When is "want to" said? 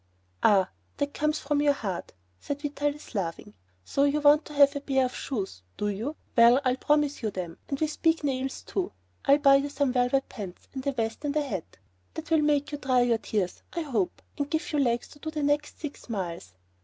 4.19-4.53